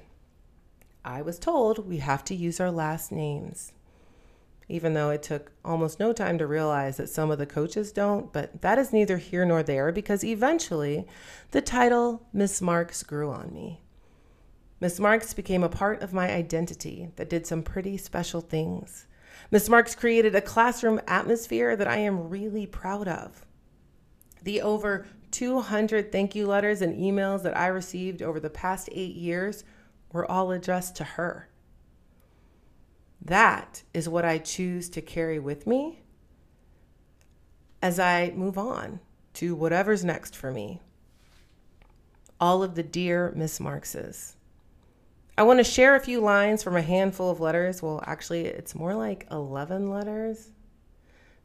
I 1.05 1.21
was 1.21 1.39
told 1.39 1.87
we 1.87 1.99
have 1.99 2.25
to 2.25 2.35
use 2.35 2.61
our 2.61 2.71
last 2.71 3.11
names. 3.11 3.73
Even 4.69 4.95
though 4.95 5.11
it 5.11 5.23
took 5.23 5.53
almost 5.65 6.01
no 6.01 6.13
time 6.13 6.39
to 6.39 6.47
realize 6.47 6.97
that 6.97 7.11
some 7.11 7.31
of 7.31 7.39
the 7.39 7.47
coaches 7.47 7.93
don't, 7.93 8.33
but 8.33 8.63
that 8.63 8.79
is 8.79 8.93
neither 8.93 9.19
here 9.19 9.45
nor 9.45 9.63
there 9.63 9.93
because 9.93 10.25
eventually 10.25 11.07
the 11.51 11.61
title 11.61 12.27
Miss 12.33 12.63
Marks 12.63 13.03
grew 13.03 13.31
on 13.31 13.53
me. 13.53 13.81
Miss 14.81 14.99
Marks 14.99 15.35
became 15.35 15.63
a 15.63 15.69
part 15.69 16.03
of 16.03 16.15
my 16.15 16.31
identity 16.31 17.11
that 17.17 17.29
did 17.29 17.47
some 17.47 17.63
pretty 17.63 17.97
special 17.97 18.41
things. 18.41 19.07
Miss 19.51 19.69
Marks 19.69 19.95
created 19.95 20.35
a 20.35 20.41
classroom 20.41 21.01
atmosphere 21.07 21.77
that 21.77 21.89
I 21.89 21.99
am 21.99 22.31
really 22.31 22.67
proud 22.67 23.07
of. 23.07 23.45
The 24.43 24.63
over 24.63 25.07
200 25.35 26.13
thank 26.13 26.37
you 26.37 26.47
letters 26.47 26.81
and 26.81 26.97
emails 26.97 27.43
that 27.43 27.57
I 27.57 27.67
received 27.67 28.23
over 28.23 28.39
the 28.39 28.49
past 28.49 28.89
eight 28.93 29.17
years 29.17 29.65
were 30.13 30.31
all 30.31 30.53
addressed 30.53 30.95
to 30.97 31.05
her. 31.05 31.49
That 33.21 33.83
is 33.93 34.09
what 34.09 34.25
I 34.25 34.39
choose 34.39 34.89
to 34.91 35.01
carry 35.01 35.41
with 35.41 35.67
me 35.67 36.05
as 37.83 37.99
I 37.99 38.31
move 38.37 38.57
on 38.57 39.01
to 39.35 39.57
whatever's 39.57 40.05
next 40.05 40.37
for 40.37 40.53
me. 40.53 40.81
All 42.41 42.63
of 42.63 42.77
the 42.77 42.85
dear 42.85 43.33
Miss 43.35 43.59
Markses. 43.59 44.37
I 45.37 45.43
want 45.43 45.59
to 45.59 45.65
share 45.65 45.97
a 45.97 46.01
few 46.01 46.21
lines 46.21 46.63
from 46.63 46.77
a 46.77 46.83
handful 46.83 47.29
of 47.29 47.41
letters. 47.41 47.83
Well, 47.83 48.05
actually, 48.07 48.47
it's 48.47 48.77
more 48.77 48.95
like 48.95 49.27
11 49.33 49.91
letters 49.91 50.53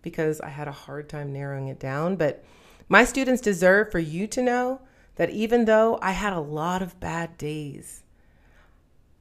because 0.04 0.40
I 0.42 0.50
had 0.50 0.68
a 0.68 0.72
hard 0.72 1.10
time 1.10 1.34
narrowing 1.34 1.70
it 1.70 1.80
down. 1.80 2.18
But 2.18 2.44
my 2.88 3.04
students 3.04 3.42
deserve 3.42 3.92
for 3.92 4.00
you 4.00 4.28
to 4.28 4.42
know 4.42 4.82
that 5.16 5.30
even 5.30 5.66
though 5.66 6.00
I 6.02 6.12
had 6.12 6.34
a 6.34 6.40
lot 6.40 6.82
of 6.82 7.00
bad 7.00 7.38
days, 7.38 8.04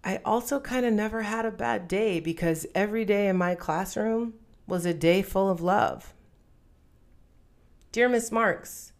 I 0.04 0.20
also 0.24 0.60
kind 0.60 0.86
of 0.86 0.92
never 0.92 1.22
had 1.22 1.44
a 1.44 1.50
bad 1.50 1.88
day 1.88 2.20
because 2.20 2.66
every 2.74 3.04
day 3.04 3.28
in 3.28 3.36
my 3.36 3.54
classroom 3.54 4.34
was 4.66 4.86
a 4.86 4.94
day 4.94 5.22
full 5.22 5.50
of 5.50 5.60
love. 5.60 6.14
Dear 7.90 8.08
Miss 8.08 8.30
Marks, 8.30 8.92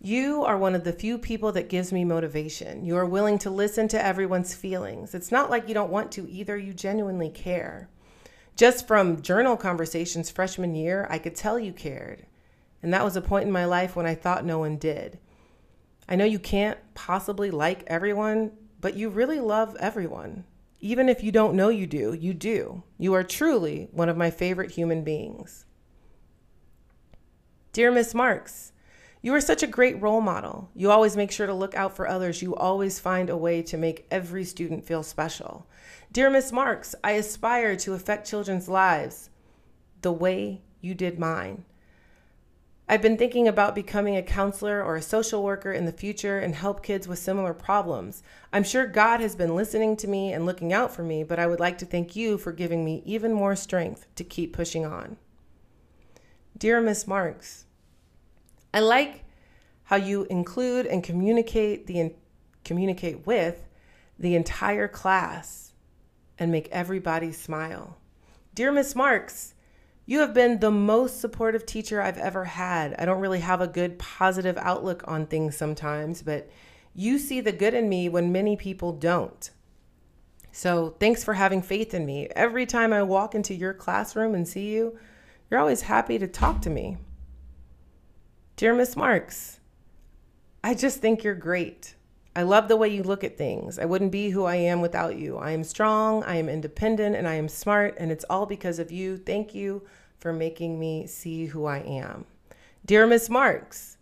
you 0.00 0.44
are 0.44 0.56
one 0.56 0.76
of 0.76 0.84
the 0.84 0.92
few 0.92 1.18
people 1.18 1.50
that 1.52 1.68
gives 1.68 1.92
me 1.92 2.04
motivation. 2.04 2.84
You 2.84 2.96
are 2.96 3.04
willing 3.04 3.36
to 3.40 3.50
listen 3.50 3.88
to 3.88 4.04
everyone's 4.04 4.54
feelings. 4.54 5.12
It's 5.12 5.32
not 5.32 5.50
like 5.50 5.68
you 5.68 5.74
don't 5.74 5.90
want 5.90 6.12
to 6.12 6.30
either, 6.30 6.56
you 6.56 6.72
genuinely 6.72 7.30
care. 7.30 7.88
Just 8.56 8.86
from 8.86 9.22
journal 9.22 9.56
conversations 9.56 10.30
freshman 10.30 10.74
year, 10.76 11.06
I 11.10 11.18
could 11.18 11.34
tell 11.34 11.58
you 11.58 11.72
cared. 11.72 12.26
And 12.82 12.92
that 12.92 13.04
was 13.04 13.16
a 13.16 13.20
point 13.20 13.46
in 13.46 13.52
my 13.52 13.64
life 13.64 13.96
when 13.96 14.06
I 14.06 14.14
thought 14.14 14.44
no 14.44 14.58
one 14.58 14.76
did. 14.76 15.18
I 16.08 16.16
know 16.16 16.24
you 16.24 16.38
can't 16.38 16.78
possibly 16.94 17.50
like 17.50 17.84
everyone, 17.86 18.52
but 18.80 18.94
you 18.94 19.08
really 19.08 19.40
love 19.40 19.76
everyone. 19.80 20.44
Even 20.80 21.08
if 21.08 21.22
you 21.22 21.32
don't 21.32 21.54
know 21.54 21.68
you 21.68 21.86
do, 21.86 22.14
you 22.14 22.32
do. 22.32 22.82
You 22.98 23.14
are 23.14 23.24
truly 23.24 23.88
one 23.90 24.08
of 24.08 24.16
my 24.16 24.30
favorite 24.30 24.70
human 24.70 25.02
beings. 25.02 25.64
Dear 27.72 27.90
Miss 27.90 28.14
Marks, 28.14 28.72
you 29.20 29.34
are 29.34 29.40
such 29.40 29.64
a 29.64 29.66
great 29.66 30.00
role 30.00 30.20
model. 30.20 30.70
You 30.74 30.90
always 30.90 31.16
make 31.16 31.32
sure 31.32 31.46
to 31.46 31.54
look 31.54 31.74
out 31.74 31.96
for 31.96 32.08
others. 32.08 32.40
You 32.40 32.54
always 32.54 33.00
find 33.00 33.28
a 33.28 33.36
way 33.36 33.62
to 33.62 33.76
make 33.76 34.06
every 34.10 34.44
student 34.44 34.86
feel 34.86 35.02
special. 35.02 35.66
Dear 36.12 36.30
Miss 36.30 36.52
Marks, 36.52 36.94
I 37.02 37.12
aspire 37.12 37.76
to 37.76 37.94
affect 37.94 38.28
children's 38.28 38.68
lives 38.68 39.30
the 40.02 40.12
way 40.12 40.62
you 40.80 40.94
did 40.94 41.18
mine. 41.18 41.64
I've 42.90 43.02
been 43.02 43.18
thinking 43.18 43.46
about 43.46 43.74
becoming 43.74 44.16
a 44.16 44.22
counselor 44.22 44.82
or 44.82 44.96
a 44.96 45.02
social 45.02 45.42
worker 45.42 45.70
in 45.72 45.84
the 45.84 45.92
future 45.92 46.38
and 46.38 46.54
help 46.54 46.82
kids 46.82 47.06
with 47.06 47.18
similar 47.18 47.52
problems. 47.52 48.22
I'm 48.50 48.64
sure 48.64 48.86
God 48.86 49.20
has 49.20 49.36
been 49.36 49.54
listening 49.54 49.94
to 49.98 50.08
me 50.08 50.32
and 50.32 50.46
looking 50.46 50.72
out 50.72 50.94
for 50.94 51.02
me, 51.02 51.22
but 51.22 51.38
I 51.38 51.46
would 51.46 51.60
like 51.60 51.76
to 51.78 51.86
thank 51.86 52.16
you 52.16 52.38
for 52.38 52.50
giving 52.50 52.86
me 52.86 53.02
even 53.04 53.34
more 53.34 53.54
strength 53.56 54.06
to 54.14 54.24
keep 54.24 54.54
pushing 54.54 54.86
on. 54.86 55.18
Dear 56.56 56.80
Miss 56.80 57.06
Marks, 57.06 57.66
I 58.72 58.80
like 58.80 59.24
how 59.84 59.96
you 59.96 60.24
include 60.30 60.86
and 60.86 61.04
communicate 61.04 61.86
the 61.86 62.14
communicate 62.64 63.26
with 63.26 63.66
the 64.18 64.34
entire 64.34 64.88
class 64.88 65.72
and 66.38 66.50
make 66.50 66.68
everybody 66.70 67.32
smile. 67.32 67.98
Dear 68.54 68.72
Miss 68.72 68.94
Marks, 68.94 69.54
you 70.08 70.20
have 70.20 70.32
been 70.32 70.58
the 70.58 70.70
most 70.70 71.20
supportive 71.20 71.66
teacher 71.66 72.00
I've 72.00 72.16
ever 72.16 72.46
had. 72.46 72.94
I 72.98 73.04
don't 73.04 73.20
really 73.20 73.40
have 73.40 73.60
a 73.60 73.66
good 73.66 73.98
positive 73.98 74.56
outlook 74.56 75.04
on 75.06 75.26
things 75.26 75.54
sometimes, 75.54 76.22
but 76.22 76.48
you 76.94 77.18
see 77.18 77.42
the 77.42 77.52
good 77.52 77.74
in 77.74 77.90
me 77.90 78.08
when 78.08 78.32
many 78.32 78.56
people 78.56 78.92
don't. 78.92 79.50
So, 80.50 80.96
thanks 80.98 81.22
for 81.22 81.34
having 81.34 81.60
faith 81.60 81.92
in 81.92 82.06
me. 82.06 82.26
Every 82.34 82.64
time 82.64 82.90
I 82.90 83.02
walk 83.02 83.34
into 83.34 83.52
your 83.52 83.74
classroom 83.74 84.34
and 84.34 84.48
see 84.48 84.70
you, 84.70 84.98
you're 85.50 85.60
always 85.60 85.82
happy 85.82 86.18
to 86.18 86.26
talk 86.26 86.62
to 86.62 86.70
me. 86.70 86.96
Dear 88.56 88.74
Miss 88.74 88.96
Marks, 88.96 89.60
I 90.64 90.72
just 90.72 91.02
think 91.02 91.22
you're 91.22 91.34
great. 91.34 91.96
I 92.38 92.42
love 92.42 92.68
the 92.68 92.76
way 92.76 92.88
you 92.88 93.02
look 93.02 93.24
at 93.24 93.36
things. 93.36 93.80
I 93.80 93.84
wouldn't 93.84 94.12
be 94.12 94.30
who 94.30 94.44
I 94.44 94.54
am 94.54 94.80
without 94.80 95.16
you. 95.16 95.38
I 95.38 95.50
am 95.50 95.64
strong, 95.64 96.22
I 96.22 96.36
am 96.36 96.48
independent, 96.48 97.16
and 97.16 97.26
I 97.26 97.34
am 97.34 97.48
smart, 97.48 97.96
and 97.98 98.12
it's 98.12 98.24
all 98.30 98.46
because 98.46 98.78
of 98.78 98.92
you. 98.92 99.16
Thank 99.16 99.56
you 99.56 99.82
for 100.20 100.32
making 100.32 100.78
me 100.78 101.08
see 101.08 101.46
who 101.46 101.64
I 101.64 101.78
am. 101.78 102.26
Dear 102.86 103.08
Miss 103.08 103.28
Marks, 103.28 103.96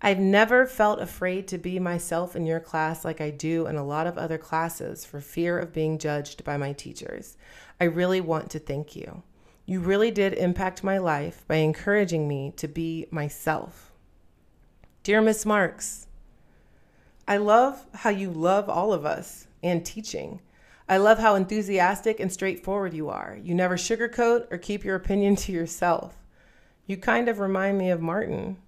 I've 0.00 0.20
never 0.20 0.66
felt 0.66 1.00
afraid 1.00 1.48
to 1.48 1.58
be 1.58 1.80
myself 1.80 2.36
in 2.36 2.46
your 2.46 2.60
class 2.60 3.04
like 3.04 3.20
I 3.20 3.30
do 3.30 3.66
in 3.66 3.74
a 3.74 3.84
lot 3.84 4.06
of 4.06 4.16
other 4.16 4.38
classes 4.38 5.04
for 5.04 5.20
fear 5.20 5.58
of 5.58 5.72
being 5.72 5.98
judged 5.98 6.44
by 6.44 6.56
my 6.56 6.74
teachers. 6.74 7.36
I 7.80 7.86
really 7.86 8.20
want 8.20 8.50
to 8.50 8.60
thank 8.60 8.94
you. 8.94 9.24
You 9.66 9.80
really 9.80 10.12
did 10.12 10.34
impact 10.34 10.84
my 10.84 10.98
life 10.98 11.44
by 11.48 11.56
encouraging 11.56 12.28
me 12.28 12.52
to 12.56 12.68
be 12.68 13.08
myself. 13.10 13.90
Dear 15.02 15.20
Miss 15.20 15.44
Marks, 15.44 16.06
I 17.26 17.38
love 17.38 17.86
how 17.94 18.10
you 18.10 18.30
love 18.30 18.68
all 18.68 18.92
of 18.92 19.06
us 19.06 19.46
and 19.62 19.84
teaching. 19.84 20.40
I 20.88 20.98
love 20.98 21.18
how 21.18 21.34
enthusiastic 21.34 22.20
and 22.20 22.30
straightforward 22.30 22.92
you 22.92 23.08
are. 23.08 23.38
You 23.42 23.54
never 23.54 23.76
sugarcoat 23.76 24.52
or 24.52 24.58
keep 24.58 24.84
your 24.84 24.96
opinion 24.96 25.36
to 25.44 25.52
yourself. 25.52 26.16
You 26.86 26.98
kind 26.98 27.28
of 27.28 27.38
remind 27.38 27.78
me 27.78 27.90
of 27.90 28.02
Martin. 28.02 28.58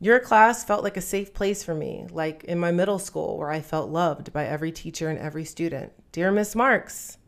Your 0.00 0.18
class 0.18 0.64
felt 0.64 0.82
like 0.82 0.96
a 0.96 1.00
safe 1.00 1.32
place 1.32 1.62
for 1.62 1.74
me, 1.74 2.06
like 2.10 2.44
in 2.44 2.58
my 2.58 2.72
middle 2.72 2.98
school 2.98 3.36
where 3.36 3.50
I 3.50 3.60
felt 3.60 3.90
loved 3.90 4.32
by 4.32 4.46
every 4.46 4.72
teacher 4.72 5.08
and 5.08 5.18
every 5.18 5.44
student. 5.44 5.92
Dear 6.12 6.30
Miss 6.32 6.56
Marks, 6.56 7.18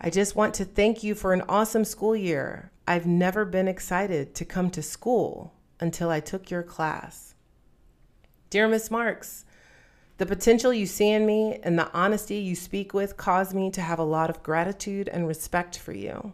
I 0.00 0.10
just 0.10 0.36
want 0.36 0.54
to 0.54 0.64
thank 0.64 1.02
you 1.02 1.14
for 1.14 1.32
an 1.32 1.42
awesome 1.48 1.84
school 1.84 2.14
year. 2.14 2.70
I've 2.86 3.06
never 3.06 3.44
been 3.44 3.68
excited 3.68 4.34
to 4.36 4.44
come 4.44 4.70
to 4.70 4.82
school 4.82 5.54
until 5.80 6.08
I 6.10 6.20
took 6.20 6.50
your 6.50 6.62
class. 6.62 7.27
Dear 8.50 8.66
Miss 8.66 8.90
Marks, 8.90 9.44
the 10.16 10.24
potential 10.24 10.72
you 10.72 10.86
see 10.86 11.10
in 11.10 11.26
me 11.26 11.60
and 11.62 11.78
the 11.78 11.92
honesty 11.92 12.36
you 12.36 12.54
speak 12.56 12.94
with 12.94 13.18
cause 13.18 13.52
me 13.52 13.70
to 13.72 13.82
have 13.82 13.98
a 13.98 14.04
lot 14.04 14.30
of 14.30 14.42
gratitude 14.42 15.06
and 15.06 15.28
respect 15.28 15.78
for 15.78 15.92
you. 15.92 16.32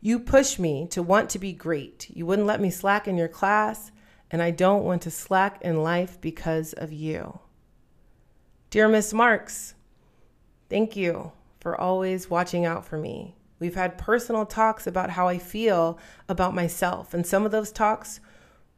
You 0.00 0.18
push 0.18 0.58
me 0.58 0.86
to 0.88 1.02
want 1.02 1.28
to 1.30 1.38
be 1.38 1.52
great. 1.52 2.08
You 2.08 2.24
wouldn't 2.24 2.48
let 2.48 2.62
me 2.62 2.70
slack 2.70 3.06
in 3.06 3.18
your 3.18 3.28
class, 3.28 3.92
and 4.30 4.42
I 4.42 4.52
don't 4.52 4.84
want 4.84 5.02
to 5.02 5.10
slack 5.10 5.60
in 5.60 5.82
life 5.82 6.18
because 6.18 6.72
of 6.72 6.94
you. 6.94 7.40
Dear 8.70 8.88
Miss 8.88 9.12
Marks, 9.12 9.74
thank 10.70 10.96
you 10.96 11.32
for 11.60 11.78
always 11.78 12.30
watching 12.30 12.64
out 12.64 12.86
for 12.86 12.96
me. 12.96 13.36
We've 13.58 13.74
had 13.74 13.98
personal 13.98 14.46
talks 14.46 14.86
about 14.86 15.10
how 15.10 15.28
I 15.28 15.36
feel 15.36 15.98
about 16.26 16.54
myself, 16.54 17.12
and 17.12 17.26
some 17.26 17.44
of 17.44 17.52
those 17.52 17.70
talks 17.70 18.18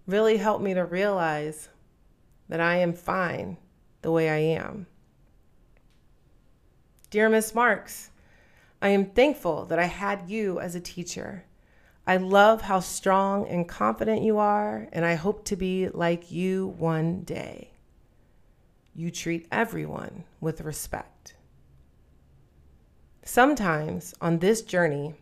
really 0.05 0.39
helped 0.39 0.65
me 0.65 0.75
to 0.75 0.85
realize 0.85 1.69
that 2.49 2.61
I 2.61 2.77
am 2.77 2.93
fine 2.93 3.57
the 4.03 4.11
way 4.11 4.29
I 4.29 4.59
am. 4.59 4.87
Dear 7.11 7.29
Miss 7.29 7.55
Marks, 7.55 8.11
I 8.83 8.89
am 8.89 9.07
thankful 9.07 9.65
that 9.67 9.79
I 9.79 9.87
had 9.87 10.29
you 10.29 10.61
as 10.61 10.75
a 10.75 10.81
teacher. 10.81 11.45
I 12.07 12.19
love 12.19 12.63
how 12.63 12.81
strong 12.81 13.49
and 13.49 13.69
confident 13.69 14.23
you 14.23 14.37
are, 14.39 14.89
and 14.93 15.07
I 15.07 15.15
hope 15.15 15.45
to 15.47 15.57
be 15.57 15.89
like 15.89 16.31
you 16.31 16.75
one 16.77 17.23
day. 17.23 17.71
You 18.95 19.11
treat 19.11 19.49
everyone 19.51 20.25
with 20.41 20.61
respect. 20.61 21.35
Sometimes 23.23 24.13
on 24.21 24.41
this 24.41 24.61
journey, 24.61 25.15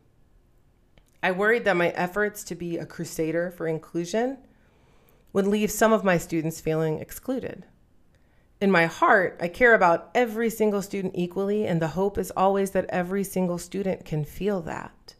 I 1.23 1.31
worried 1.31 1.65
that 1.67 1.77
my 1.77 1.91
efforts 1.91 2.43
to 2.45 2.57
be 2.57 2.79
a 2.79 2.87
crusader 2.87 3.53
for 3.53 3.69
inclusion 3.69 4.39
would 5.33 5.47
leave 5.47 5.71
some 5.71 5.93
of 5.93 6.05
my 6.05 6.19
students 6.19 6.61
feeling 6.61 6.99
excluded. 6.99 7.65
In 8.61 8.71
my 8.71 8.87
heart, 8.87 9.39
I 9.41 9.49
care 9.49 9.75
about 9.75 10.11
every 10.15 10.49
single 10.49 10.83
student 10.83 11.15
equally, 11.17 11.67
and 11.67 11.83
the 11.83 11.89
hope 11.89 12.17
is 12.17 12.31
always 12.37 12.71
that 12.71 12.87
every 12.91 13.25
single 13.25 13.59
student 13.59 14.05
can 14.05 14.25
feel 14.25 14.61
that. 14.63 15.17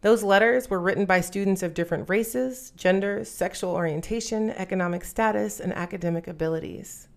Those 0.00 0.22
letters 0.22 0.70
were 0.70 0.78
written 0.78 1.06
by 1.06 1.20
students 1.20 1.62
of 1.62 1.74
different 1.74 2.08
races, 2.08 2.70
genders, 2.76 3.28
sexual 3.28 3.72
orientation, 3.72 4.50
economic 4.50 5.04
status, 5.04 5.58
and 5.58 5.72
academic 5.72 6.28
abilities. 6.28 7.08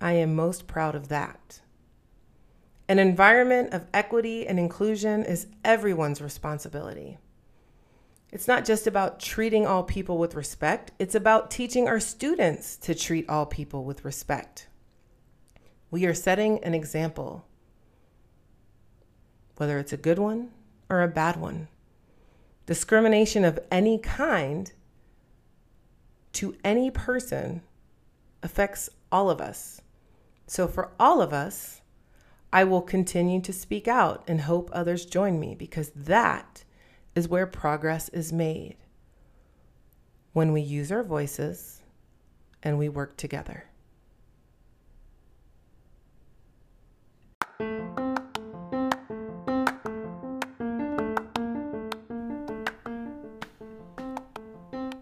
I 0.00 0.12
am 0.12 0.36
most 0.36 0.68
proud 0.68 0.94
of 0.94 1.08
that. 1.08 1.60
An 2.88 3.00
environment 3.00 3.74
of 3.74 3.86
equity 3.92 4.46
and 4.46 4.58
inclusion 4.58 5.24
is 5.24 5.48
everyone's 5.64 6.22
responsibility. 6.22 7.18
It's 8.32 8.46
not 8.46 8.64
just 8.64 8.86
about 8.86 9.18
treating 9.18 9.66
all 9.66 9.82
people 9.82 10.16
with 10.18 10.34
respect, 10.34 10.92
it's 10.98 11.14
about 11.14 11.50
teaching 11.50 11.88
our 11.88 12.00
students 12.00 12.76
to 12.78 12.94
treat 12.94 13.28
all 13.28 13.46
people 13.46 13.84
with 13.84 14.04
respect. 14.04 14.68
We 15.90 16.06
are 16.06 16.14
setting 16.14 16.62
an 16.62 16.72
example, 16.72 17.44
whether 19.56 19.78
it's 19.78 19.92
a 19.92 19.96
good 19.96 20.18
one 20.18 20.50
or 20.88 21.02
a 21.02 21.08
bad 21.08 21.36
one. 21.36 21.68
Discrimination 22.66 23.44
of 23.44 23.58
any 23.70 23.98
kind 23.98 24.72
to 26.34 26.54
any 26.62 26.90
person 26.90 27.62
affects 28.44 28.88
all 29.10 29.28
of 29.28 29.40
us. 29.40 29.80
So, 30.46 30.68
for 30.68 30.92
all 30.98 31.20
of 31.20 31.32
us, 31.32 31.80
I 32.52 32.62
will 32.64 32.82
continue 32.82 33.40
to 33.42 33.52
speak 33.52 33.88
out 33.88 34.22
and 34.28 34.42
hope 34.42 34.70
others 34.72 35.04
join 35.04 35.40
me 35.40 35.56
because 35.56 35.90
that 35.90 36.64
is 37.14 37.28
where 37.28 37.46
progress 37.46 38.08
is 38.10 38.32
made 38.32 38.76
when 40.32 40.52
we 40.52 40.60
use 40.60 40.92
our 40.92 41.02
voices 41.02 41.82
and 42.62 42.78
we 42.78 42.88
work 42.88 43.16
together. 43.16 43.64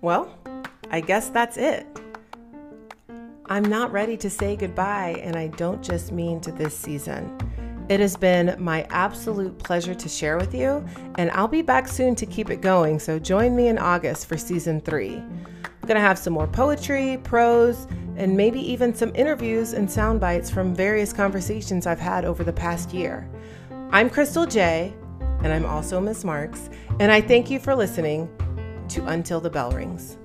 Well, 0.01 0.39
I 0.91 1.01
guess 1.01 1.29
that's 1.29 1.57
it. 1.57 1.87
I'm 3.51 3.65
not 3.65 3.93
ready 3.93 4.17
to 4.19 4.31
say 4.31 4.57
goodbye, 4.57 5.21
and 5.23 5.37
I 5.37 5.49
don't 5.49 5.83
just 5.83 6.13
mean 6.13 6.41
to 6.43 6.53
this 6.53 6.77
season. 6.77 7.37
It 7.89 8.01
has 8.01 8.17
been 8.17 8.55
my 8.59 8.87
absolute 8.91 9.59
pleasure 9.59 9.95
to 9.95 10.09
share 10.11 10.37
with 10.37 10.55
you, 10.55 10.85
and 11.17 11.31
I'll 11.31 11.49
be 11.49 11.63
back 11.63 11.89
soon 11.89 12.15
to 12.17 12.27
keep 12.27 12.51
it 12.51 12.61
going. 12.61 12.99
So 12.99 13.19
join 13.19 13.57
me 13.57 13.69
in 13.69 13.79
August 13.79 14.27
for 14.27 14.37
season 14.37 14.81
three. 14.83 15.17
I'm 15.17 15.89
to 15.95 16.01
have 16.01 16.19
some 16.19 16.35
more 16.35 16.47
poetry, 16.47 17.19
prose, 17.25 17.87
and 18.17 18.37
maybe 18.37 18.61
even 18.61 18.95
some 18.95 19.11
interviews 19.15 19.73
and 19.73 19.91
sound 19.91 20.21
bites 20.21 20.51
from 20.51 20.75
various 20.75 21.15
conversations 21.15 21.87
I've 21.87 21.99
had 21.99 22.27
over 22.27 22.45
the 22.45 22.53
past 22.53 22.93
year. 22.93 23.27
I'm 23.91 24.11
Crystal 24.11 24.45
J, 24.45 24.93
and 25.43 25.51
I'm 25.51 25.65
also 25.65 25.99
Miss 25.99 26.25
Marks, 26.25 26.69
and 27.01 27.11
I 27.11 27.23
thank 27.23 27.49
you 27.49 27.59
for 27.59 27.75
listening 27.75 28.29
to 28.89 29.07
Until 29.07 29.41
the 29.41 29.49
Bell 29.49 29.71
Rings. 29.71 30.19